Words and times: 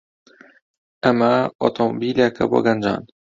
ئەمە 1.03 1.29
ئۆتۆمۆبیلێکە 1.61 2.43
بۆ 2.51 2.59
گەنجان. 2.65 3.03